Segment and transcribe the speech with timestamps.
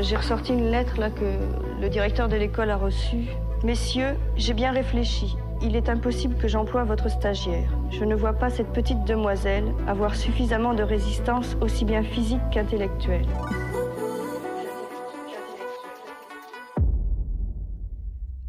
[0.00, 1.38] J'ai ressorti une lettre là que
[1.80, 3.28] le directeur de l'école a reçue.
[3.62, 5.36] Messieurs, j'ai bien réfléchi.
[5.62, 7.70] Il est impossible que j'emploie votre stagiaire.
[7.90, 13.26] Je ne vois pas cette petite demoiselle avoir suffisamment de résistance aussi bien physique qu'intellectuelle.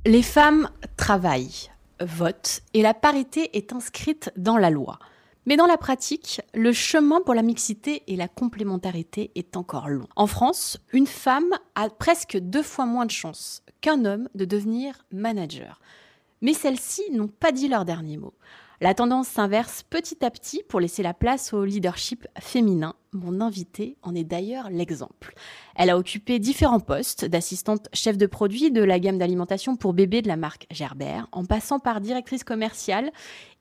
[0.07, 1.69] Les femmes travaillent,
[2.01, 4.97] votent et la parité est inscrite dans la loi.
[5.45, 10.07] Mais dans la pratique, le chemin pour la mixité et la complémentarité est encore long.
[10.15, 15.05] En France, une femme a presque deux fois moins de chances qu'un homme de devenir
[15.11, 15.79] manager.
[16.41, 18.33] Mais celles-ci n'ont pas dit leur dernier mot.
[18.81, 22.95] La tendance s'inverse petit à petit pour laisser la place au leadership féminin.
[23.13, 25.33] Mon invitée en est d'ailleurs l'exemple.
[25.75, 30.21] Elle a occupé différents postes d'assistante chef de produit de la gamme d'alimentation pour bébés
[30.21, 33.11] de la marque Gerber, en passant par directrice commerciale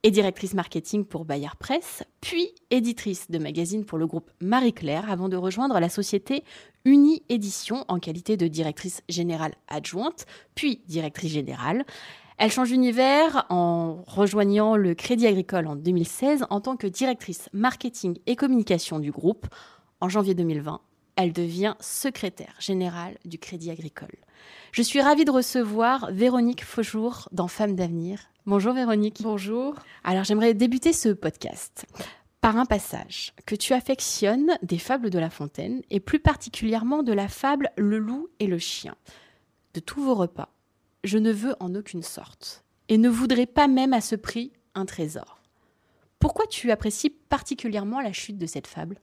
[0.02, 5.28] et directrice marketing pour Bayer Press, puis éditrice de magazine pour le groupe Marie-Claire avant
[5.28, 6.42] de rejoindre la société
[6.84, 10.26] Uni Édition en qualité de directrice générale adjointe,
[10.56, 11.84] puis directrice générale.
[12.36, 18.18] Elle change d'univers en rejoignant le Crédit Agricole en 2016 en tant que directrice marketing
[18.26, 19.46] et communication du groupe.
[20.00, 20.80] En janvier 2020,
[21.14, 24.16] elle devient secrétaire générale du Crédit Agricole.
[24.72, 28.18] Je suis ravie de recevoir Véronique Faujour dans Femmes d'avenir.
[28.46, 29.20] Bonjour Véronique.
[29.22, 29.76] Bonjour.
[30.02, 31.86] Alors j'aimerais débuter ce podcast
[32.40, 37.12] par un passage que tu affectionnes des fables de La Fontaine et plus particulièrement de
[37.12, 38.96] la fable Le loup et le chien.
[39.72, 40.53] De tous vos repas,
[41.04, 44.86] je ne veux en aucune sorte, et ne voudrais pas même à ce prix un
[44.86, 45.40] trésor.
[46.18, 48.98] Pourquoi tu apprécies particulièrement la chute de cette fable?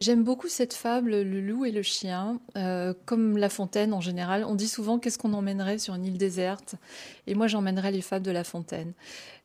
[0.00, 2.40] J'aime beaucoup cette fable, le loup et le chien.
[2.56, 6.18] Euh, comme La Fontaine en général, on dit souvent qu'est-ce qu'on emmènerait sur une île
[6.18, 6.74] déserte.
[7.28, 8.94] Et moi, j'emmènerais les fables de La Fontaine.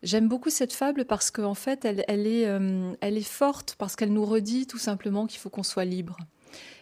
[0.02, 4.12] J'aime beaucoup cette fable parce qu'en fait, elle, est, euh, elle est forte, parce qu'elle
[4.12, 6.18] nous redit tout simplement qu'il faut qu'on soit libre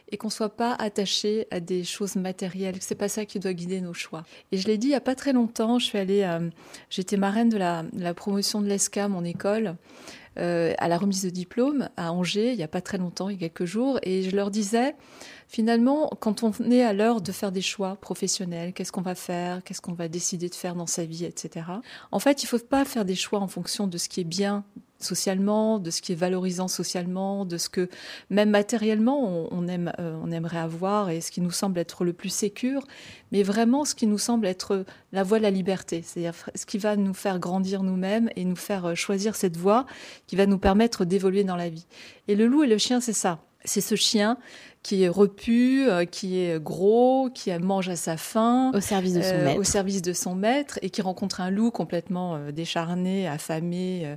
[0.10, 2.76] et qu'on soit pas attaché à des choses matérielles.
[2.80, 4.24] C'est pas ça qui doit guider nos choix.
[4.52, 5.80] Et je l'ai dit il y a pas très longtemps.
[5.80, 6.50] Je suis allée, euh,
[6.90, 9.76] j'étais marraine de la, promotion de l'ESCA, mon école.
[10.38, 13.36] Euh, à la remise de diplôme à Angers il y a pas très longtemps, il
[13.42, 14.94] y a quelques jours, et je leur disais
[15.48, 19.64] finalement, quand on est à l'heure de faire des choix professionnels, qu'est-ce qu'on va faire,
[19.64, 21.68] qu'est-ce qu'on va décider de faire dans sa vie, etc.
[22.12, 24.66] En fait, il faut pas faire des choix en fonction de ce qui est bien
[25.00, 27.90] socialement, de ce qui est valorisant socialement, de ce que
[28.30, 32.14] même matériellement on, aime, euh, on aimerait avoir et ce qui nous semble être le
[32.14, 32.86] plus sécure,
[33.32, 36.78] mais vraiment ce qui nous semble être la voie de la liberté, c'est-à-dire ce qui
[36.78, 39.86] va nous faire grandir nous-mêmes et nous faire euh, choisir cette voie
[40.28, 41.88] qui va nous permettre d'évoluer dans la vie.
[42.28, 43.40] Et le loup et le chien, c'est ça.
[43.64, 44.38] C'est ce chien
[44.86, 48.72] qui est repu, euh, qui est gros, qui mange à sa faim.
[48.72, 49.60] Au service de son euh, maître.
[49.60, 54.16] Au service de son maître, et qui rencontre un loup complètement euh, décharné, affamé,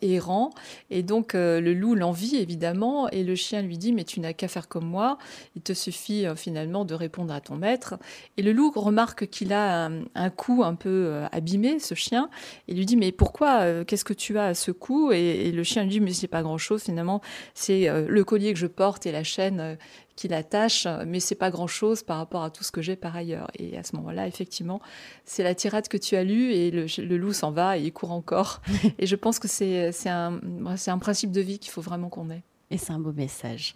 [0.00, 0.50] errant.
[0.90, 4.48] Et donc, le loup l'envie, évidemment, et le chien lui dit, mais tu n'as qu'à
[4.48, 5.18] faire comme moi,
[5.54, 7.94] il te suffit finalement de répondre à ton maître.
[8.36, 12.30] Et le loup remarque qu'il a un, cou un peu abîmé, ce chien,
[12.68, 15.12] et lui dit, mais pourquoi, qu'est-ce que tu as à ce cou?
[15.12, 17.20] Et, et, le chien lui dit, mais c'est pas grand-chose, finalement,
[17.54, 19.74] c'est le collier que je porte et la chaîne euh,
[20.16, 23.16] qui l'attache, mais c'est pas grand chose par rapport à tout ce que j'ai par
[23.16, 23.50] ailleurs.
[23.58, 24.80] Et à ce moment-là, effectivement,
[25.24, 28.12] c'est la tirade que tu as lue et le, loup s'en va et il court
[28.12, 28.60] encore.
[28.98, 30.40] et je pense que c'est un,
[30.86, 32.42] un principe de vie qu'il faut vraiment qu'on ait.
[32.70, 33.74] Et c'est un beau message.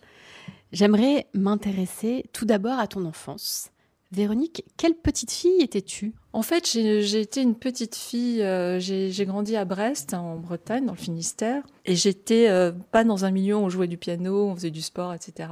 [0.72, 3.70] J'aimerais m'intéresser tout d'abord à ton enfance.
[4.12, 6.14] Véronique, quelle petite fille étais-tu?
[6.32, 8.42] En fait, j'ai été une petite fille.
[8.42, 11.64] Euh, j'ai grandi à Brest, en Bretagne, dans le Finistère.
[11.84, 14.82] Et j'étais euh, pas dans un milieu où on jouait du piano, on faisait du
[14.82, 15.48] sport, etc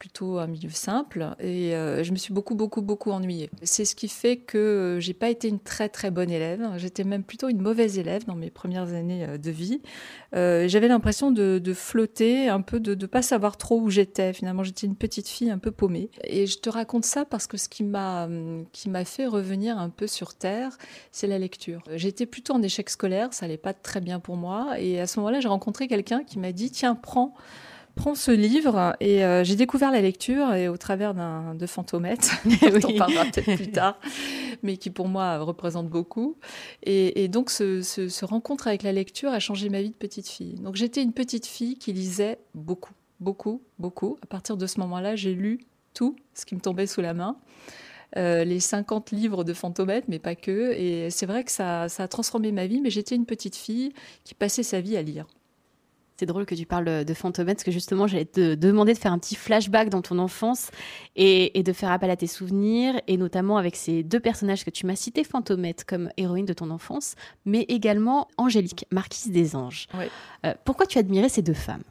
[0.00, 3.50] plutôt un milieu simple et euh, je me suis beaucoup beaucoup beaucoup ennuyée.
[3.62, 6.66] C'est ce qui fait que j'ai pas été une très très bonne élève.
[6.78, 9.82] J'étais même plutôt une mauvaise élève dans mes premières années euh, de vie.
[10.34, 14.32] Euh, j'avais l'impression de, flotter, un peu de ne pas savoir trop où j'étais.
[14.32, 16.10] Finalement, j'étais une petite fille un peu paumée.
[16.24, 18.26] Et je te raconte ça parce que ce qui m'a
[18.72, 20.78] qui m'a fait revenir un peu sur terre,
[21.12, 21.82] c'est la lecture.
[21.94, 24.80] J'étais plutôt en échec scolaire, ça allait pas très bien pour moi.
[24.80, 27.34] Et à ce moment-là, j'ai rencontré quelqu'un qui m'a dit tiens prends
[28.00, 32.34] prends ce livre et euh, j'ai découvert la lecture et au travers d'un de Fantomètre,
[32.44, 34.00] dont on parlera peut-être plus tard,
[34.62, 36.38] mais qui pour moi représente beaucoup.
[36.82, 40.54] Et, donc ce, ce, rencontre avec la lecture a changé ma vie de petite fille.
[40.54, 44.16] Donc j'étais une petite fille qui lisait beaucoup, beaucoup, beaucoup.
[44.22, 45.60] À partir de ce moment-là, j'ai lu
[45.92, 47.36] tout ce qui me tombait sous la main.
[48.16, 50.72] Euh, les 50 livres de Fantomètre, mais pas que.
[50.72, 53.92] Et c'est vrai que ça, ça a transformé ma vie, mais j'étais une petite fille
[54.24, 55.26] qui passait sa vie à lire.
[56.20, 59.10] C'est drôle que tu parles de Fantomètre, parce que justement, j'allais te demander de faire
[59.10, 60.70] un petit flashback dans ton enfance
[61.16, 64.84] et, de faire appel à tes souvenirs, et notamment avec ces deux personnages que tu
[64.84, 67.14] m'as cités, Fantomètre comme héroïne de ton enfance,
[67.46, 69.86] mais également Angélique, marquise des anges.
[70.44, 71.84] Euh, pourquoi tu admirais ces deux femmes?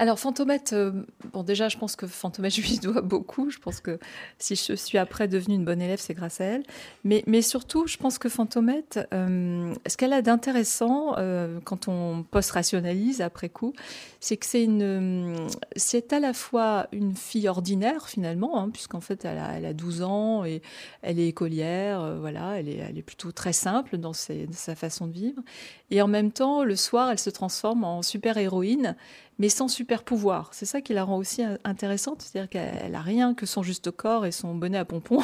[0.00, 0.90] Alors, Fantomètre, euh,
[1.32, 3.50] bon, déjà, je pense que Fantomètre, je lui dois beaucoup.
[3.50, 4.00] Je pense que
[4.38, 6.64] si je suis après devenue une bonne élève, c'est grâce à elle.
[7.04, 13.20] Mais, surtout, je pense que Fantomètre, euh, ce qu'elle a d'intéressant, euh, quand on post-rationalise
[13.20, 13.72] après coup,
[14.18, 15.36] c'est que c'est une,
[15.76, 19.74] c'est à la fois une fille ordinaire, finalement, hein, puisqu'en fait, elle a, elle a
[19.74, 20.60] 12 ans et
[21.02, 25.12] elle est écolière, voilà, elle est, elle est plutôt très simple dans sa façon de
[25.12, 25.42] vivre.
[25.90, 28.96] Et en même temps, le soir, elle se transforme en super-héroïne
[29.38, 30.50] mais sans super pouvoir.
[30.52, 34.26] C'est ça qui la rend aussi intéressante, c'est-à-dire qu'elle n'a rien que son juste corps
[34.26, 35.22] et son bonnet à pompons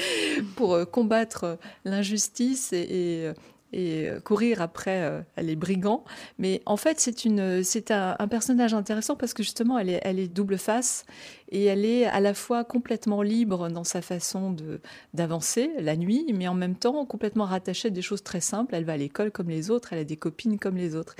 [0.56, 3.34] pour euh, combattre l'injustice et, euh,
[3.76, 6.02] et euh, courir après euh, les brigands.
[6.38, 10.56] Mais en fait, c'est un, personnage intéressant parce que justement, elle est, elle est double
[10.56, 11.04] face
[11.50, 14.56] et elle est à la fois complètement libre dans sa façon
[15.14, 18.74] d'avancer la nuit, mais en même temps complètement rattachée à des choses très simples.
[18.74, 21.14] Elle va à l'école comme les autres, elle a des copines comme les autres.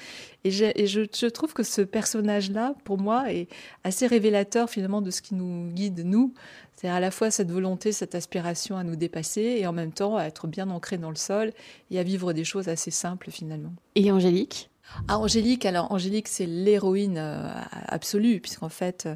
[0.45, 3.49] Et, et je, je, trouve que ce personnage-là, pour moi, est
[3.85, 6.33] assez révélateur finalement de ce qui nous guide nous
[6.77, 10.17] c'est à la fois cette volonté, cette aspiration à nous dépasser et en même temps
[10.17, 11.53] à être bien ancré dans le sol
[11.91, 13.73] et à vivre des choses assez simples finalement.
[13.95, 14.71] Et Angélique?
[15.09, 17.49] Ah, Angélique, alors Angélique, c'est l'héroïne euh,
[17.87, 19.09] absolue, puisqu'en fait,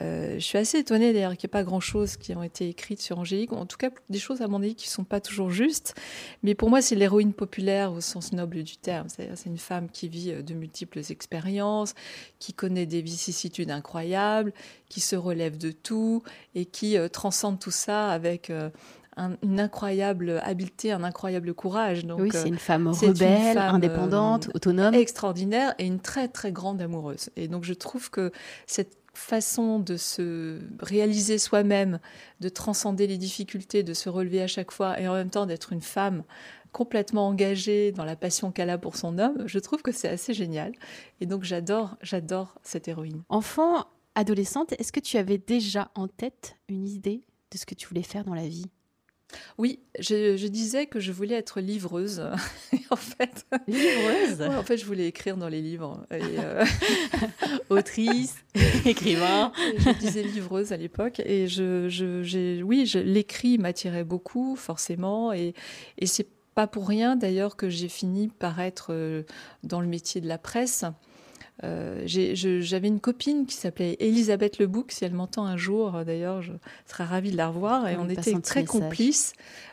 [0.00, 3.00] euh, je suis assez étonnée d'ailleurs qu'il n'y ait pas grand-chose qui ont été écrites
[3.00, 5.50] sur Angélique, en tout cas des choses à mon avis qui ne sont pas toujours
[5.50, 5.94] justes,
[6.42, 9.88] mais pour moi c'est l'héroïne populaire au sens noble du terme, c'est-à-dire c'est une femme
[9.90, 11.94] qui vit euh, de multiples expériences,
[12.38, 14.52] qui connaît des vicissitudes incroyables,
[14.88, 16.22] qui se relève de tout
[16.54, 18.50] et qui transcende tout ça avec
[19.42, 22.04] une incroyable habileté, un incroyable courage.
[22.04, 24.94] Donc, oui, c'est une femme rebelle, indépendante, euh, autonome.
[24.94, 27.30] Extraordinaire et une très très grande amoureuse.
[27.36, 28.32] Et donc je trouve que
[28.66, 31.98] cette façon de se réaliser soi-même,
[32.40, 35.72] de transcender les difficultés, de se relever à chaque fois et en même temps d'être
[35.72, 36.22] une femme
[36.72, 40.34] complètement engagée dans la passion qu'elle a pour son homme, je trouve que c'est assez
[40.34, 40.72] génial.
[41.20, 43.22] Et donc j'adore, j'adore cette héroïne.
[43.28, 47.88] Enfant, adolescente, est-ce que tu avais déjà en tête une idée de ce que tu
[47.88, 48.66] voulais faire dans la vie?
[49.58, 52.22] Oui, je, disais que je voulais être livreuse.
[52.90, 54.40] en fait, livreuse.
[54.42, 56.06] en fait, je voulais écrire dans les livres.
[56.38, 56.64] Euh,
[57.68, 58.36] Autrice,
[58.86, 59.52] écrivain.
[59.56, 65.54] je disais livreuse à l'époque, et je, j'ai, oui, l'écrit m'attirait beaucoup, forcément, et,
[65.98, 69.22] et c'est pas pour rien d'ailleurs que j'ai fini par être euh,
[69.62, 70.84] dans le métier de la presse.
[71.64, 76.40] Euh, j'avais une copine qui s'appelait Elisabeth Lebouc, si elle m'entend un jour, euh, d'ailleurs,
[76.40, 76.52] je
[76.86, 77.88] serais ravie de la revoir.
[77.88, 79.32] Et on, était très complices,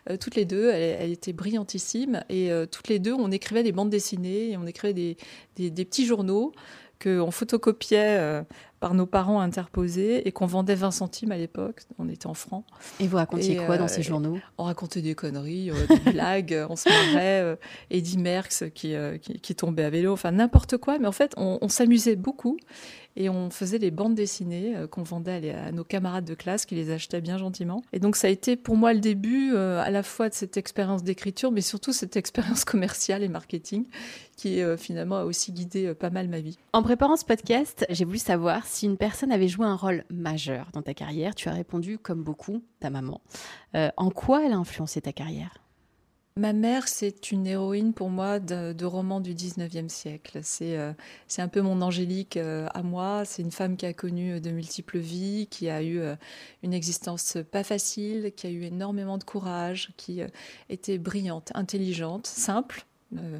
[0.09, 0.69] euh, toutes les deux.
[0.71, 2.23] Elle, était brillantissime.
[2.29, 5.17] Et toutes les deux, on écrivait des bandes dessinées, et on écrivait des,
[5.55, 6.53] des, des petits journaux
[7.01, 8.43] qu'on photocopiait
[8.85, 11.81] par nos parents interposés et qu'on vendait 20 centimes à l'époque.
[11.97, 12.63] On était en francs.
[12.99, 14.37] Et vous racontiez quoi dans ces euh, journaux?
[14.59, 17.41] On racontait des conneries, euh, des blagues, on se marrait.
[17.41, 17.55] Euh,
[17.89, 18.93] Eddie Merckx qui,
[19.41, 20.99] qui, tombait à vélo, enfin n'importe quoi.
[20.99, 22.59] Mais en fait, on s'amusait beaucoup
[23.17, 26.75] et on faisait les bandes dessinées euh, qu'on vendait à, nos camarades de classe qui
[26.75, 27.81] les achetaient bien gentiment.
[27.93, 30.57] Et donc ça a été pour moi le début euh, à la fois de cette
[30.57, 33.85] expérience d'écriture, mais surtout cette expérience commerciale et marketing
[34.35, 36.57] qui euh, finalement a aussi guidé pas mal ma vie.
[36.73, 40.69] En préparant ce podcast, j'ai voulu savoir si une personne avait joué un rôle majeur
[40.73, 41.35] dans ta carrière.
[41.35, 43.21] Tu as répondu comme beaucoup, ta maman.
[43.73, 45.65] en quoi elle a influencé ta carrière?
[46.37, 50.39] Ma mère, c'est une héroïne pour moi de, de romans du 19e siècle.
[50.43, 50.91] C'est euh,
[51.37, 53.23] un peu mon angélique euh, à moi.
[53.23, 56.17] C'est une femme qui a connu de multiples vies, qui a eu euh,
[56.61, 60.19] une existence pas facile, qui a eu énormément de courage, qui
[60.67, 62.85] était brillante, intelligente, simple,
[63.17, 63.39] euh,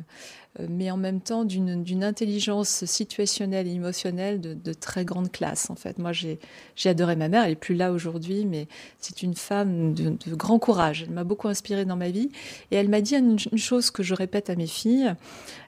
[0.69, 5.69] mais en même temps d'une intelligence situationnelle et émotionnelle de, de, très grande classe.
[5.69, 6.39] En fait, moi, j'ai
[6.85, 7.43] adoré ma mère.
[7.43, 8.67] Elle est plus là aujourd'hui, mais
[8.99, 11.03] c'est une femme de, de, grand courage.
[11.03, 12.29] Elle m'a beaucoup inspirée dans ma vie,
[12.71, 15.13] et elle m'a dit une, une, chose que je répète à mes filles.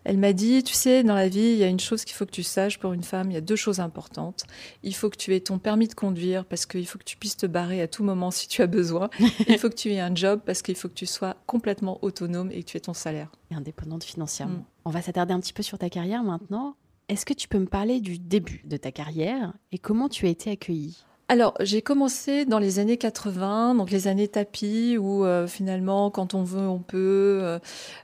[0.03, 2.25] Elle m'a dit, tu sais, dans la vie, il y a une chose qu'il faut
[2.25, 3.29] que tu saches pour une femme.
[3.29, 4.46] Il y a deux choses importantes.
[4.84, 7.38] Il faut que tu aies ton permis de conduire parce qu'il faut que tu puisses
[7.38, 9.10] te barrer à tout moment si tu as besoin.
[9.48, 12.51] il faut que tu aies un job parce qu'il faut que tu sois complètement autonome
[12.51, 13.29] et que tu aies ton salaire.
[13.51, 14.60] Et indépendante financièrement.
[14.60, 14.76] Mm.
[14.88, 16.77] On va s'attarder un petit peu sur ta carrière maintenant.
[17.10, 20.29] Est-ce que tu peux me parler du début de ta carrière et comment tu as
[20.29, 21.03] été accueillie?
[21.27, 26.36] Alors, j'ai commencé dans les années 80, donc les années tapis, où euh, finalement, quand
[26.36, 27.39] on veut, on peut.
[27.44, 27.60] Euh,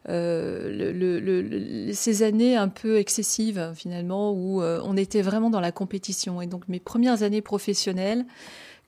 [0.10, 6.42] euh ces années un peu excessives, finalement, où on était vraiment dans la compétition.
[6.42, 8.26] Et donc, mes premières années professionnelles,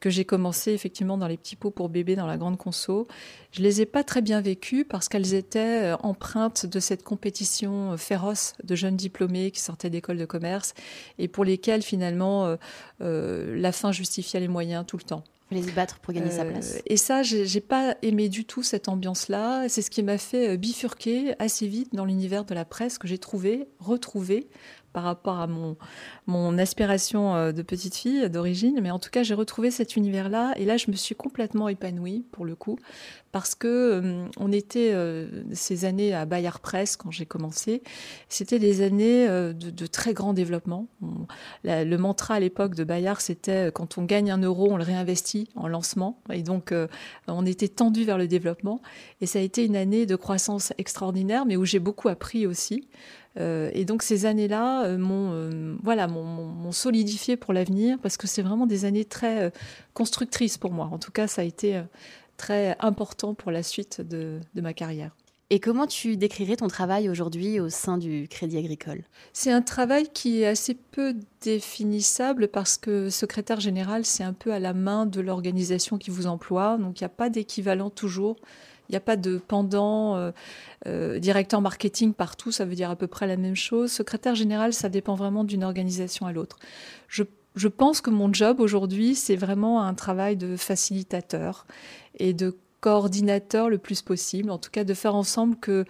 [0.06, 3.08] que j'ai commencé effectivement dans les petits pots pour bébé dans la grande conso.
[3.52, 7.94] Je les ai pas très bien vécues parce qu'elles étaient euh, empreintes de cette compétition
[7.94, 10.76] euh, féroce de jeunes diplômés qui sortaient d'école de commerce
[11.18, 12.56] et pour lesquels finalement euh,
[13.02, 16.46] euh, la fin justifiait les moyens tout le temps les battre pour gagner euh, sa
[16.46, 16.78] place.
[16.86, 19.70] Et ça, j'ai pas aimé du tout cette ambiance-là.
[19.70, 23.20] C'est ce qui m'a fait bifurquer assez vite dans l'univers de la presse que j'ai
[23.20, 24.48] trouvé, retrouvé
[24.96, 25.48] par rapport à
[26.26, 28.80] mon, aspiration euh, de petite fille d'origine.
[28.82, 30.54] Mais en tout cas, j'ai retrouvé cet univers-là.
[30.56, 32.80] Et là, je me suis complètement épanouie, pour le coup,
[33.36, 37.84] parce que euh, on était euh, ces années à Bayard Presse, quand j'ai commencé,
[38.30, 40.88] c'était des années de, de, très grand développement.
[41.66, 45.50] Le mantra à l'époque de Bayard, c'était quand on gagne un euro, on le réinvestit
[45.56, 46.22] en lancement.
[46.32, 46.74] Et donc,
[47.28, 48.82] on était tendu vers le développement.
[49.20, 52.88] Et ça a été une année de croissance extraordinaire, mais où j'ai beaucoup appris aussi.
[53.38, 56.08] Euh, et donc ces années-là euh, m'ont euh, voilà,
[56.72, 59.52] solidifié pour l'avenir parce que c'est vraiment des années très
[59.94, 60.90] constructrices pour moi.
[60.92, 61.82] En tout cas, ça a été
[62.38, 65.16] très important pour la suite de, de ma carrière.
[65.52, 69.04] Et comment tu décrirais ton travail aujourd'hui au sein du Crédit Agricole?
[69.32, 74.52] C'est un travail qui est assez peu définissable parce que secrétaire général, c'est un peu
[74.54, 78.38] à la main de l'organisation qui vous emploie, donc il n'y a pas d'équivalent toujours.
[78.90, 80.32] Il n'y a pas de pendant euh,
[80.88, 83.92] euh, directeur marketing partout, ça veut dire à peu près la même chose.
[83.92, 86.58] Secrétaire général, ça dépend vraiment d'une organisation à l'autre.
[87.08, 87.24] Je,
[87.56, 91.66] je pense que mon job aujourd'hui, c'est vraiment un travail de facilitateur
[92.18, 95.86] et de coordinateur le plus possible, en tout cas de faire ensemble que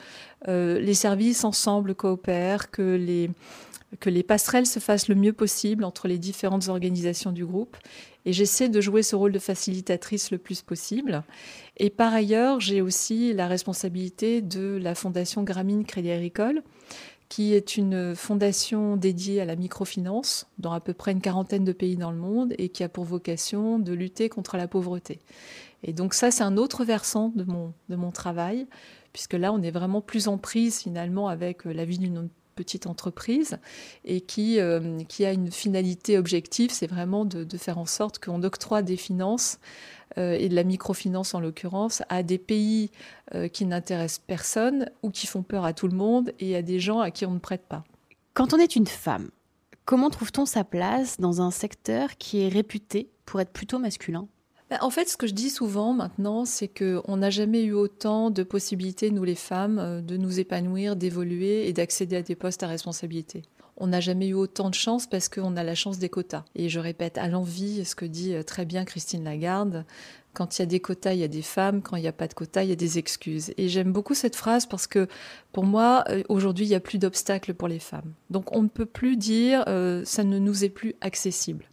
[0.48, 3.30] euh, les services ensemble coopèrent, que les,
[4.00, 7.76] que les passerelles se fassent le mieux possible entre les différentes organisations du groupe.
[8.26, 11.24] Et j'essaie de jouer ce rôle de facilitatrice le plus possible.
[11.78, 16.64] Et par ailleurs, j'ai aussi la responsabilité de la fondation Gramine Crédit Agricole,
[17.30, 21.72] qui est une fondation dédiée à la microfinance dans à peu près une quarantaine de
[21.72, 25.20] pays dans le monde et qui a pour vocation de lutter contre la pauvreté.
[25.86, 28.68] Et donc ça, c'est un autre versant de mon, de mon travail,
[29.14, 33.58] puisque là, on est vraiment plus en prise finalement avec la vie d'une petite entreprise
[34.04, 38.42] et qui, euh, qui a une finalité objective, c'est vraiment de, faire en sorte qu'on
[38.44, 39.60] octroie des finances
[40.18, 42.90] euh, et de la microfinance en l'occurrence à des pays
[43.36, 46.80] euh, qui n'intéressent personne ou qui font peur à tout le monde et à des
[46.80, 47.84] gens à qui on ne prête pas.
[48.34, 49.30] Quand on est une femme,
[49.86, 54.28] comment trouve-t-on sa place dans un secteur qui est réputé pour être plutôt masculin?
[54.82, 58.44] En fait, ce que je dis souvent maintenant, c'est qu'on n'a jamais eu autant de
[58.44, 62.68] possibilités, nous les femmes, euh, de nous épanouir, d'évoluer et d'accéder à des postes à
[62.68, 63.44] responsabilité.
[63.78, 66.46] On n'a jamais eu autant de chance parce qu'on a la chance des quotas.
[66.56, 69.86] Et je répète à l'envie ce que dit euh, très bien Christine Lagarde.
[70.34, 71.82] Quand il y a des quotas, il y a des femmes.
[71.82, 73.54] Quand il n'y a pas de quotas, il y a des excuses.
[73.58, 75.08] Et j'aime beaucoup cette phrase parce que
[75.52, 78.14] pour moi, euh, aujourd'hui, il n'y a plus d'obstacles pour les femmes.
[78.32, 79.64] Donc on ne peut plus dire
[80.06, 81.66] ça ne nous est plus accessible.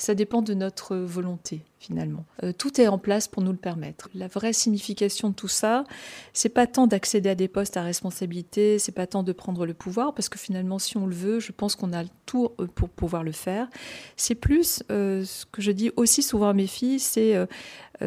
[0.00, 2.24] Ça dépend de notre volonté finalement.
[2.42, 4.08] Euh, tout est en place pour nous le permettre.
[4.14, 5.84] La vraie signification de tout ça,
[6.32, 9.74] c'est pas tant d'accéder à des postes à responsabilité, c'est pas tant de prendre le
[9.74, 12.88] pouvoir, parce que finalement, si on le veut, je pense qu'on a tout euh, pour
[12.88, 13.68] pouvoir le faire.
[14.16, 17.34] C'est plus euh, ce que je dis aussi souvent à mes filles, c'est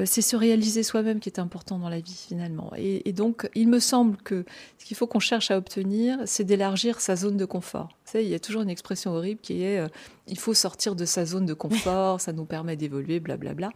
[0.05, 2.71] c'est se réaliser soi-même qui est important dans la vie finalement.
[2.75, 4.45] Et, donc, il me semble que
[4.77, 7.89] ce qu'il faut qu'on cherche à obtenir, c'est d'élargir sa zone de confort.
[8.15, 9.87] Il y a toujours une expression horrible qui est euh,
[10.27, 13.69] il faut sortir de sa zone de confort, ça nous permet d'évoluer, blablabla.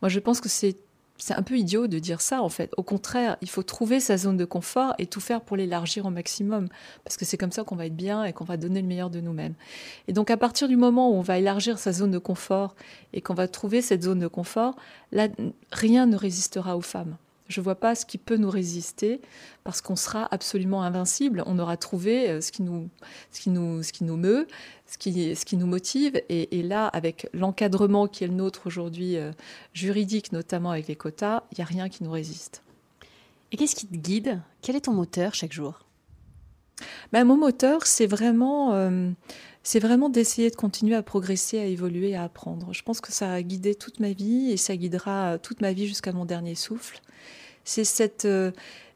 [0.00, 0.76] Moi, je pense que c'est
[1.18, 2.72] c'est un peu idiot de dire ça en fait.
[2.76, 6.10] Au contraire, il faut trouver sa zone de confort et tout faire pour l'élargir au
[6.10, 6.68] maximum,
[7.04, 9.10] parce que c'est comme ça qu'on va être bien et qu'on va donner le meilleur
[9.10, 9.54] de nous-mêmes.
[10.08, 12.74] Et donc à partir du moment où on va élargir sa zone de confort
[13.12, 14.74] et qu'on va trouver cette zone de confort,
[15.12, 15.28] là,
[15.70, 17.16] rien ne résistera aux femmes.
[17.52, 19.20] Je ne vois pas ce qui peut nous résister
[19.62, 21.42] parce qu'on sera absolument invincible.
[21.44, 22.88] On aura trouvé euh, ce qui nous,
[23.30, 24.46] ce qui nous, ce qui nous meut,
[24.86, 26.20] ce qui, ce qui nous motive.
[26.30, 29.32] Et, là, avec l'encadrement qui est le nôtre aujourd'hui, euh,
[29.74, 32.62] juridique, notamment avec les quotas, il n'y a rien qui nous résiste.
[33.52, 34.40] Et qu'est-ce qui te guide?
[34.62, 35.80] Quel est ton moteur chaque jour?
[37.12, 39.10] Ben, Mon moteur, c'est vraiment, euh,
[39.62, 42.72] c'est vraiment d'essayer de continuer à progresser, à évoluer, à apprendre.
[42.72, 45.86] Je pense que ça a guidé toute ma vie et ça guidera toute ma vie
[45.86, 47.00] jusqu'à mon dernier souffle.
[47.64, 48.50] C'est cette, euh,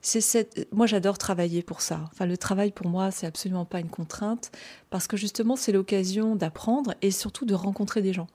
[0.06, 0.68] c'est.
[0.72, 2.04] Moi, j'adore travailler pour ça.
[2.12, 4.52] Enfin, le travail pour moi, c'est absolument pas une contrainte
[4.88, 8.28] parce que justement, c'est l'occasion d'apprendre et surtout de rencontrer des gens.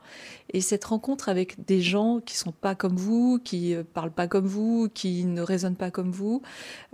[0.51, 4.28] Et cette rencontre avec des gens qui sont pas comme vous, qui euh, parlent pas
[4.28, 6.42] comme vous, qui ne raisonnent pas comme vous,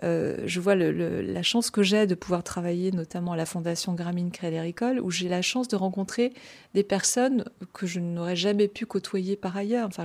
[0.04, 4.30] euh, je vois la chance que j'ai de pouvoir travailler notamment à la Fondation Gramine
[4.30, 4.58] Crédit
[5.02, 6.34] où j'ai la chance de rencontrer
[6.76, 9.88] des personnes que je n'aurais jamais pu côtoyer par ailleurs.
[9.88, 10.04] Enfin,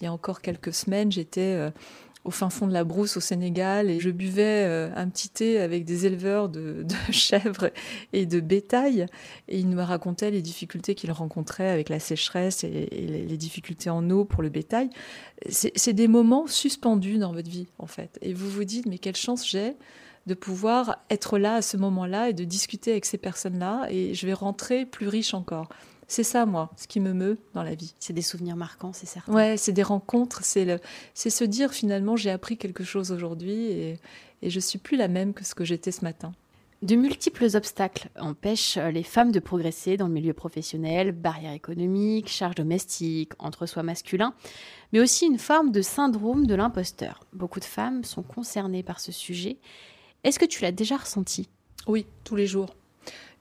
[0.00, 1.70] il y a encore quelques semaines, j'étais
[2.24, 5.60] au fin fond de la brousse au Sénégal et je buvais euh, un petit thé
[5.60, 7.70] avec des éleveurs de, chèvres
[8.12, 9.06] et de bétail
[9.48, 14.08] et ils me racontaient les difficultés qu'ils rencontraient avec la sécheresse et, les difficultés en
[14.10, 14.90] eau pour le bétail.
[15.48, 19.16] C'est des moments suspendus dans votre vie en fait et vous vous dites mais quelle
[19.16, 19.74] chance j'ai
[20.26, 24.26] de pouvoir être là à ce moment-là et de discuter avec ces personnes-là et je
[24.26, 25.68] vais rentrer plus riche encore.
[26.06, 27.94] C'est ça, moi, ce qui me meut dans la vie.
[27.98, 29.32] C'est des souvenirs marquants, c'est certain.
[29.32, 30.78] Ouais, c'est des rencontres, c'est le,
[31.14, 33.98] c'est se dire finalement j'ai appris quelque chose aujourd'hui et,
[34.42, 36.32] et je suis plus la même que ce que j'étais ce matin.
[36.82, 42.56] De multiples obstacles empêchent les femmes de progresser dans le milieu professionnel, barrières économiques, charges
[42.56, 44.34] domestiques, entre-soi masculin,
[44.92, 47.24] mais aussi une forme de syndrome de l'imposteur.
[47.32, 49.56] Beaucoup de femmes sont concernées par ce sujet.
[50.24, 51.48] Est-ce que tu l'as déjà ressenti?
[51.86, 52.74] Oui, tous les jours.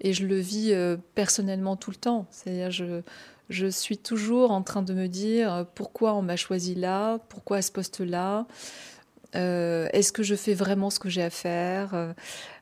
[0.01, 2.27] Et je le vis euh, personnellement tout le temps.
[2.31, 3.01] C'est-à-dire, je,
[3.50, 7.57] je suis toujours en train de me dire euh, pourquoi on m'a choisi là, pourquoi
[7.57, 8.47] à ce poste-là?
[9.35, 12.13] Euh, est-ce que je fais vraiment ce que j'ai à faire?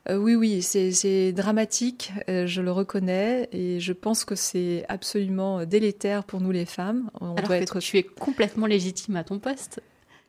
[0.08, 6.40] Oui, oui, c'est dramatique, je le reconnais, et je pense que c'est absolument délétère pour
[6.40, 7.10] nous les femmes.
[7.20, 7.78] On Alors doit que être...
[7.78, 9.82] tu es complètement légitime à ton poste.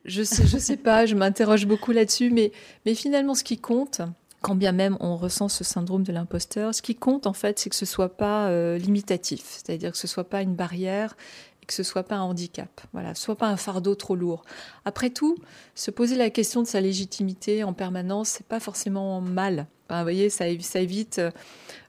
[0.04, 2.52] Je sais, je sais pas, je m'interroge beaucoup là-dessus, mais,
[2.84, 4.02] mais finalement, ce qui compte,
[4.44, 7.70] quand bien même on ressent ce syndrome de l'imposteur, ce qui compte en fait, c'est
[7.70, 11.16] que ce soit pas euh, limitatif, c'est-à-dire que ce soit pas une barrière
[11.62, 12.82] et que ce soit pas un handicap.
[12.92, 14.44] Voilà, soit pas un fardeau trop lourd.
[14.84, 15.38] Après tout,
[15.74, 19.66] se poser la question de sa légitimité en permanence, c'est pas forcément mal.
[19.88, 21.30] vous voyez, ça, évite euh,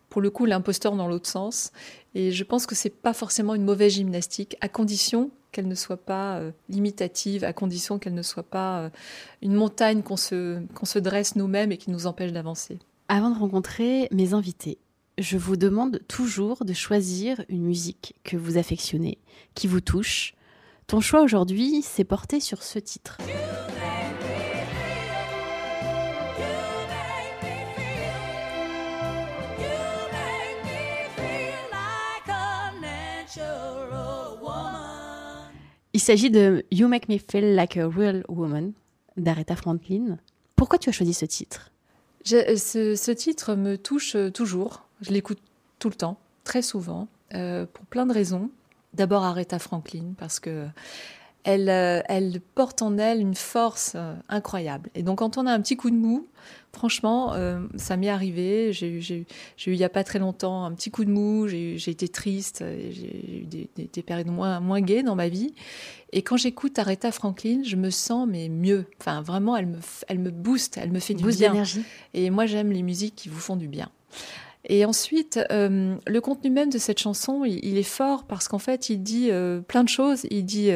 [0.07, 1.73] pour le coup l'imposteur dans l'autre sens.
[2.13, 5.95] Et je pense que c'est pas forcément une mauvaise gymnastique, à condition qu'elle ne soit
[5.95, 8.89] pas euh, limitative, à condition qu'elle ne soit pas euh,
[9.41, 12.77] une montagne qu'on se, qu'on se dresse nous-mêmes et qui nous empêche d'avancer.
[13.07, 14.79] Avant de rencontrer mes invités,
[15.17, 19.17] je vous demande toujours de choisir une musique que vous affectionnez,
[19.53, 20.33] qui vous touche.
[20.87, 23.17] Ton choix aujourd'hui s'est porté sur ce titre.
[35.95, 38.73] Il s'agit de You Make Me Feel Like a Real Woman
[39.15, 40.17] d'Aretha Franklin.
[40.57, 41.71] Pourquoi tu as choisi ce titre?
[42.33, 44.89] Euh, ce, titre me touche euh, toujours.
[44.99, 45.39] Je l'écoute
[45.79, 48.49] tout le temps, très souvent, euh, pour plein de raisons.
[48.93, 50.67] D'abord Aretha Franklin, parce que
[51.45, 53.95] elle, elle porte en elle une force
[54.27, 54.89] incroyable.
[54.95, 56.27] Et donc quand on a un petit coup de mou,
[56.75, 58.73] Franchement, euh, ça m'est arrivé.
[58.73, 59.25] J'ai eu, eu,
[59.65, 61.47] il n'y a pas très longtemps un petit coup de mou.
[61.47, 62.65] J'ai été triste.
[62.91, 65.53] J'ai eu des, périodes moins, moins gaies dans ma vie.
[66.11, 68.87] Et quand j'écoute Aretha Franklin, je me sens mais mieux.
[68.99, 69.77] Enfin, vraiment, elle me,
[70.09, 71.63] elle me booste, elle me fait du bien.
[72.13, 73.89] Et moi, j'aime les musiques qui vous font du bien.
[74.67, 78.89] Et ensuite, euh, le contenu même de cette chanson, il, est fort parce qu'en fait,
[78.89, 80.25] il dit euh, plein de choses.
[80.31, 80.71] Il dit,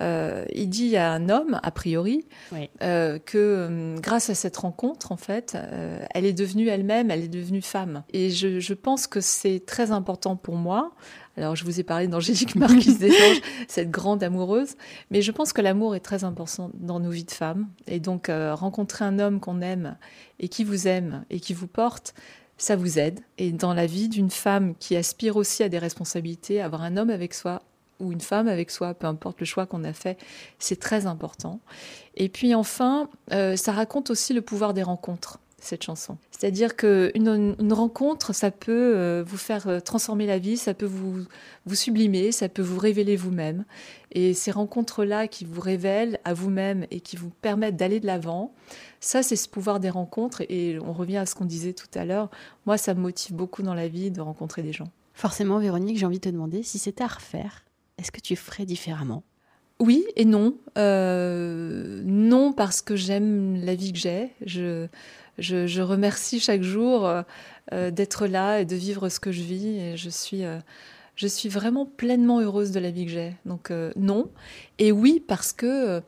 [0.00, 2.26] euh, il dit à un homme, a priori,
[2.80, 5.56] que grâce à cette rencontre, en fait,
[6.12, 8.02] elle est devenue elle-même, elle est devenue femme.
[8.12, 10.92] Et je, je pense que c'est très important pour moi.
[11.36, 14.74] Alors, je vous ai parlé d'Angélique Marquise des Anges, cette grande amoureuse,
[15.10, 17.68] mais je pense que l'amour est très important dans nos vies de femmes.
[17.86, 19.96] Et donc, rencontrer un homme qu'on aime
[20.40, 22.14] et qui vous aime et qui vous porte,
[22.60, 23.20] ça vous aide.
[23.38, 27.10] Et dans la vie d'une femme qui aspire aussi à des responsabilités, avoir un homme
[27.10, 27.62] avec soi
[27.98, 30.18] ou une femme avec soi, peu importe le choix qu'on a fait,
[30.58, 31.60] c'est très important.
[32.16, 36.16] Et puis enfin, euh, ça raconte aussi le pouvoir des rencontres cette chanson.
[36.30, 40.86] C'est-à-dire qu'une une rencontre, ça peut euh, vous faire euh, transformer la vie, ça peut
[40.86, 41.24] vous,
[41.66, 43.64] vous sublimer, ça peut vous révéler vous-même.
[44.12, 48.54] Et ces rencontres-là qui vous révèlent à vous-même et qui vous permettent d'aller de l'avant,
[49.00, 50.42] ça, c'est ce pouvoir des rencontres.
[50.48, 52.30] Et on revient à ce qu'on disait tout à l'heure.
[52.66, 54.88] Moi, ça me motive beaucoup dans la vie de rencontrer des gens.
[55.14, 57.64] Forcément, Véronique, j'ai envie de te demander si c'était à refaire,
[57.98, 59.22] est-ce que tu ferais différemment?
[59.80, 60.56] Oui et non.
[60.76, 64.30] non parce que j'aime la vie que j'ai.
[64.44, 64.86] Je,
[65.38, 67.10] je, remercie chaque jour
[67.72, 69.78] d'être là et de vivre ce que je vis.
[69.78, 70.42] Et je suis
[71.16, 73.34] je suis vraiment pleinement heureuse de la vie que j'ai.
[73.46, 74.30] Donc non.
[74.78, 76.02] Et oui, parce que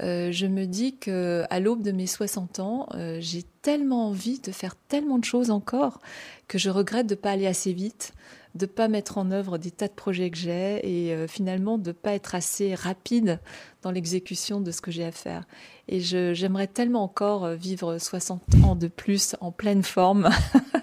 [0.00, 4.40] euh, je me dis que à l'aube de mes 60 ans, euh, j'ai tellement envie
[4.40, 6.00] de faire tellement de choses encore
[6.46, 8.12] que je regrette de ne pas aller assez vite,
[8.54, 11.78] de ne pas mettre en œuvre des tas de projets que j'ai et euh, finalement
[11.78, 13.40] de ne pas être assez rapide
[13.82, 15.44] dans l'exécution de ce que j'ai à faire.
[15.88, 20.28] Et j'aimerais tellement encore vivre 60 ans de plus en pleine forme,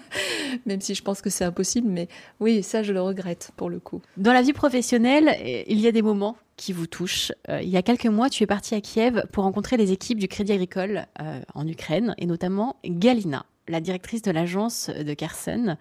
[0.66, 2.08] même si je pense que c'est impossible, mais
[2.40, 4.00] oui, ça je le regrette pour le coup.
[4.16, 5.36] Dans la vie professionnelle,
[5.68, 7.32] il y a des moments qui vous touchent.
[7.48, 10.18] Euh, il y a quelques mois, tu es parti à Kiev pour rencontrer les équipes
[10.18, 15.76] du Crédit Agricole euh, en Ukraine et notamment Galina, la directrice de l'agence de Kherson.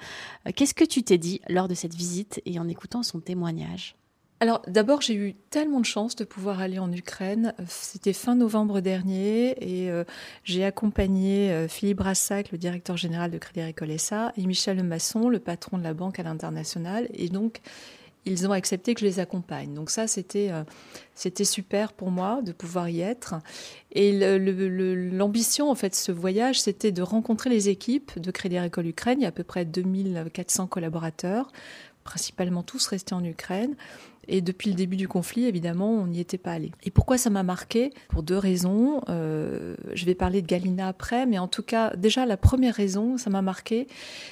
[0.48, 3.96] Euh, qu'est-ce que tu t'es dit lors de cette visite et en écoutant son témoignage?
[4.42, 7.54] Alors d'abord, j'ai eu tellement de chance de pouvoir aller en Ukraine.
[7.70, 9.90] C'était fin novembre dernier et
[10.44, 15.78] j'ai accompagné Philippe Brassac, le directeur général de Crédit Agricole et Michel Masson, le patron
[15.78, 17.08] de la banque à l'international.
[17.14, 17.62] Et donc,
[18.26, 19.74] ils ont accepté que je les accompagne.
[19.74, 20.64] Donc ça, c'était euh,
[21.14, 23.36] c'était super pour moi de pouvoir y être.
[23.92, 24.12] Et
[25.12, 29.20] l'ambition, en fait, de ce voyage, c'était de rencontrer les équipes de Crédit Agricole Ukraine.
[29.20, 31.52] Il y a à peu près 2400 collaborateurs,
[32.04, 33.76] principalement tous restés en Ukraine.
[34.28, 36.72] Et depuis le début du conflit, évidemment, on n'y était pas allé.
[36.84, 37.92] Et pourquoi ça m'a marqué?
[38.10, 39.02] Pour deux raisons.
[39.10, 43.18] Euh, je vais parler de Galina après, mais en tout cas, déjà la première raison,
[43.18, 43.88] ça m'a marqué,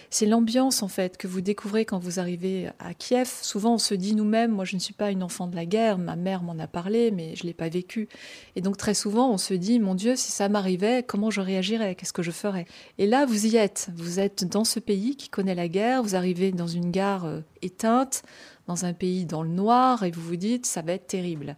[0.10, 3.30] c'est l'ambiance en fait que vous découvrez quand vous arrivez à Kiev.
[3.42, 5.98] Souvent, on se dit nous-mêmes, moi, je ne suis pas une enfant de la guerre.
[5.98, 8.08] Ma mère m'en a parlé, mais je l'ai pas vécu.
[8.56, 11.96] Et donc très souvent, on se dit, mon Dieu, si ça m'arrivait, comment je réagirais?
[11.96, 12.66] Qu'est-ce que je ferais?
[12.98, 13.90] Et là, vous y êtes.
[13.96, 16.04] Vous êtes dans ce pays qui connaît la guerre.
[16.04, 18.24] Vous arrivez dans une gare euh, éteinte
[18.68, 21.58] dans un pays dans le noir et vous vous dites ça va être terrible.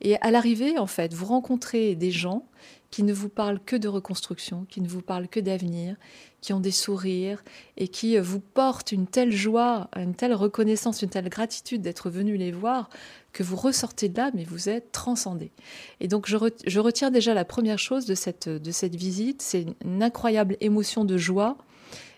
[0.00, 2.46] Et à l'arrivée, en fait, vous rencontrez des gens
[2.90, 5.96] qui ne vous parlent que de reconstruction, qui ne vous parlent que d'avenir,
[6.40, 7.42] qui ont des sourires
[7.76, 12.36] et qui vous portent une telle joie, une telle reconnaissance, une telle gratitude d'être venu
[12.36, 12.90] les voir
[13.32, 15.50] que vous ressortez de là, mais vous êtes transcendé.
[15.98, 20.02] Et donc je, retiens déjà la première chose de cette, de cette visite, c'est une
[20.02, 21.58] incroyable émotion de joie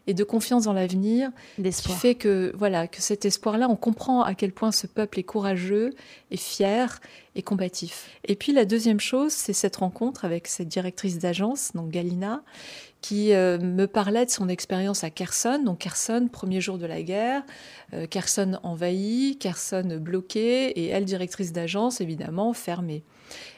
[0.07, 4.35] et de confiance dans l'avenir qui fait que voilà que cet espoir-là, on comprend à
[4.35, 5.95] quel point ce peuple est courageux,
[6.31, 7.01] et fier
[7.35, 8.11] et combatif.
[8.25, 12.43] Et puis la deuxième chose, c'est cette rencontre avec cette directrice d'agence, donc Galina,
[13.01, 15.63] qui euh, me parlait de son expérience à Kherson.
[15.65, 17.43] Donc Kherson, premier jour de la guerre,
[17.95, 23.05] euh, Kherson envahi, Kherson bloqué, et elle, directrice d'agence, évidemment, fermée.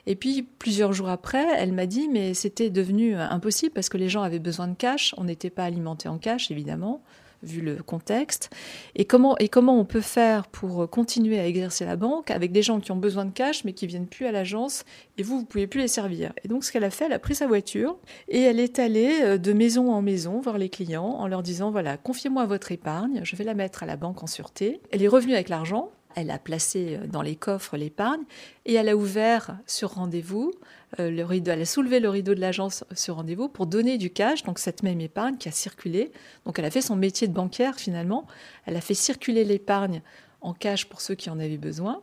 [0.07, 4.09] Et puis, plusieurs jours après, elle m'a dit, mais c'était devenu impossible parce que les
[4.09, 5.15] gens avaient besoin de cash.
[5.19, 7.03] On n'était pas alimenté en cash, évidemment,
[7.43, 8.51] vu le contexte.
[8.97, 12.63] Et comment, et comment on peut faire pour continuer à exercer la banque avec des
[12.63, 14.85] gens qui ont besoin de cash, mais qui viennent plus à l'agence,
[15.19, 16.33] et vous, vous pouvez plus les servir?
[16.45, 17.97] Et donc, ce qu'elle a fait, elle a pris sa voiture
[18.29, 21.71] et elle est allée euh, de maison en maison voir les clients en leur disant,
[21.71, 24.81] voilà, confiez-moi votre épargne, je vais la mettre à la banque en sûreté.
[24.91, 28.23] Elle est revenue avec l'argent, elle a placé euh, dans les coffres l'épargne
[28.67, 30.53] et elle a ouvert sur rendez-vous
[31.01, 34.11] euh, le rideau, elle a soulevé le rideau de l'agence sur rendez-vous pour donner du
[34.11, 36.13] cash, donc cette même épargne qui a circulé.
[36.47, 38.27] Donc elle a fait son métier de banquière finalement.
[38.65, 40.03] Elle a fait circuler l'épargne
[40.41, 42.01] en cash pour ceux qui en avaient besoin.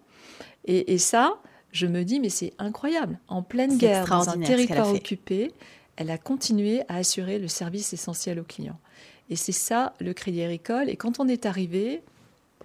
[0.67, 1.35] Et, ça,
[1.71, 3.19] je me dis, mais c'est incroyable.
[3.27, 5.51] En pleine guerre, dans un territoire occupé,
[5.95, 8.79] elle a continué à assurer le service essentiel aux clients.
[9.29, 10.89] Et c'est ça le Crédit Agricole.
[10.89, 12.01] Et quand on est arrivé,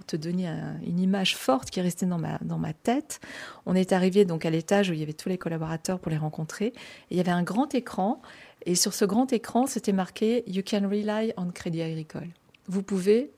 [0.05, 0.49] te donner
[0.87, 3.21] une image forte qui est restée dans ma, dans ma tête,
[3.67, 6.19] on est arrivé donc à l'étage où il y avait tous les collaborateurs pour les
[6.19, 6.67] rencontrer.
[6.67, 6.75] Et
[7.13, 8.21] il y avait un grand écran.
[8.67, 12.29] Et sur ce grand écran, c'était marqué You can rely on Crédit Agricole.
[12.67, 13.31] Vous pouvez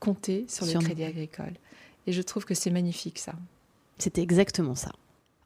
[0.00, 1.54] compter sur le Crédit Agricole.
[2.06, 3.34] Et je trouve que c'est magnifique ça.
[3.98, 4.90] C'était exactement ça.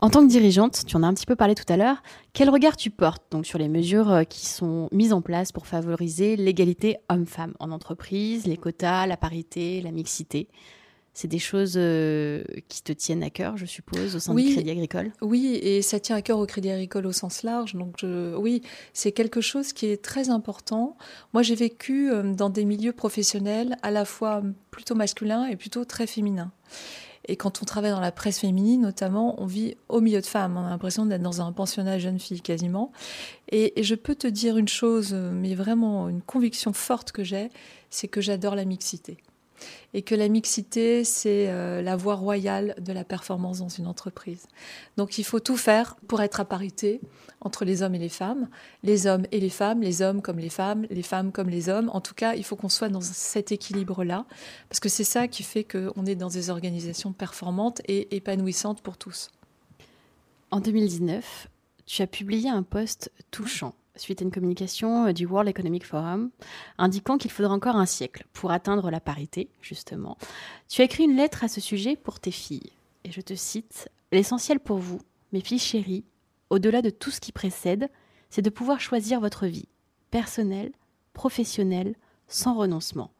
[0.00, 2.50] En tant que dirigeante, tu en as un petit peu parlé tout à l'heure, quel
[2.50, 6.36] regard tu portes donc sur les mesures euh, qui sont mises en place pour favoriser
[6.36, 10.48] l'égalité homme-femme en entreprise, les quotas, la parité, la mixité?
[11.14, 14.70] C'est des choses euh, qui te tiennent à cœur, je suppose, au sein du Crédit
[14.70, 15.10] Agricole?
[15.20, 17.74] Oui, et ça tient à cœur au Crédit Agricole au sens large.
[17.74, 18.04] Donc,
[18.36, 20.96] oui, c'est quelque chose qui est très important.
[21.32, 25.84] Moi, j'ai vécu euh, dans des milieux professionnels à la fois plutôt masculins et plutôt
[25.84, 26.52] très féminins.
[27.28, 30.56] Et quand on travaille dans la presse féminine, notamment, on vit au milieu de femmes.
[30.56, 32.90] On a l'impression d'être dans un pensionnat jeune fille quasiment.
[33.52, 37.50] Et, je peux te dire une chose, mais vraiment une conviction forte que j'ai,
[37.90, 39.18] c'est que j'adore la mixité
[39.94, 44.46] et que la mixité, c'est euh, la voie royale de la performance dans une entreprise.
[44.96, 47.00] Donc il faut tout faire pour être à parité
[47.40, 48.48] entre les hommes et les femmes,
[48.82, 51.90] les hommes et les femmes, les hommes comme les femmes, les femmes comme les hommes.
[51.92, 54.24] En tout cas, il faut qu'on soit dans cet équilibre-là,
[54.68, 58.98] parce que c'est ça qui fait qu'on est dans des organisations performantes et épanouissantes pour
[58.98, 59.30] tous.
[60.50, 61.48] En 2019,
[61.86, 66.30] tu as publié un post touchant suite à une communication du World Economic Forum
[66.78, 70.16] indiquant qu'il faudra encore un siècle pour atteindre la parité, justement.
[70.68, 72.72] Tu as écrit une lettre à ce sujet pour tes filles.
[73.04, 75.00] Et je te cite L'essentiel pour vous,
[75.32, 76.04] mes filles chéries,
[76.50, 77.90] au-delà de tout ce qui précède,
[78.30, 79.68] c'est de pouvoir choisir votre vie,
[80.10, 80.72] personnelle,
[81.12, 81.94] professionnelle,
[82.26, 83.10] sans renoncement.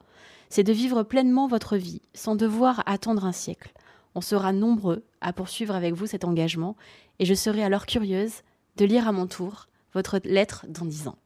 [0.48, 3.72] C'est de vivre pleinement votre vie, sans devoir attendre un siècle.
[4.14, 6.76] On sera nombreux à poursuivre avec vous cet engagement,
[7.18, 8.42] et je serai alors curieuse
[8.76, 11.18] de lire à mon tour votre lettre dans dix ans.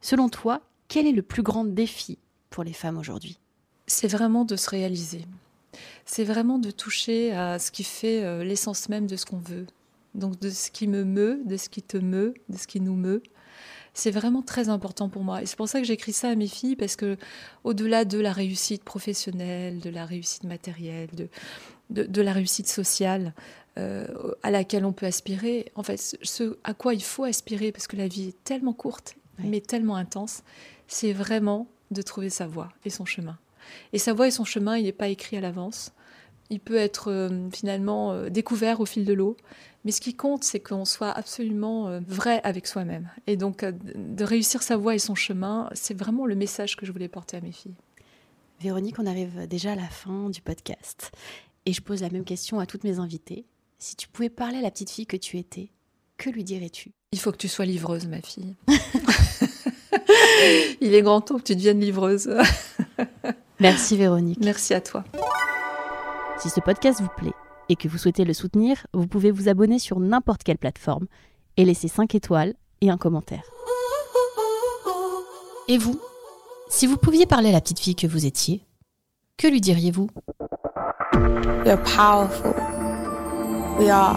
[0.00, 3.38] Selon toi, quel est le plus grand défi pour les femmes aujourd'hui?
[3.86, 5.26] C'est vraiment de se réaliser.
[6.04, 9.66] C'est vraiment de toucher à ce qui fait euh, l'essence même de ce qu'on veut.
[10.14, 12.96] Donc de ce qui me meut, de ce qui te meut, de ce qui nous
[12.96, 13.22] meut.
[13.94, 15.42] C'est vraiment très important pour moi.
[15.42, 17.16] Et c'est pour ça que j'écris ça à mes filles, parce que
[17.64, 21.28] au-delà de la réussite professionnelle, de la réussite matérielle, de,
[22.04, 23.34] de, la réussite sociale,
[23.78, 24.06] euh,
[24.42, 27.96] à laquelle on peut aspirer, en fait, ce à quoi il faut aspirer, parce que
[27.96, 30.42] la vie est tellement courte, mais tellement intense,
[30.86, 33.38] c'est vraiment de trouver sa voie et son chemin.
[33.92, 35.92] Et sa voie et son chemin, il n'est pas écrit à l'avance.
[36.50, 39.36] Il peut être euh, finalement euh, découvert au fil de l'eau.
[39.84, 43.08] Mais ce qui compte, c'est qu'on soit absolument vrai avec soi-même.
[43.26, 46.92] Et donc, de réussir sa voie et son chemin, c'est vraiment le message que je
[46.92, 47.76] voulais porter à mes filles.
[48.60, 51.12] Véronique, on arrive déjà à la fin du podcast.
[51.64, 53.46] Et je pose la même question à toutes mes invitées.
[53.78, 55.70] Si tu pouvais parler à la petite fille que tu étais,
[56.18, 56.92] que lui dirais-tu?
[57.12, 58.54] Il faut que tu sois livreuse, ma fille.
[60.82, 62.30] Il est grand temps que tu deviennes livreuse.
[63.60, 64.40] Merci Véronique.
[64.42, 65.04] Merci à toi.
[66.40, 67.34] Si ce podcast vous plaît
[67.68, 71.06] et que vous souhaitez le soutenir, vous pouvez vous abonner sur n'importe quelle plateforme
[71.58, 73.42] et laisser 5 étoiles et un commentaire.
[75.68, 76.00] Et vous?
[76.70, 78.64] Si vous pouviez parler à la petite fille que vous étiez,
[79.36, 80.08] que lui diriez-vous?
[81.94, 82.54] Powerful.
[83.78, 84.16] We are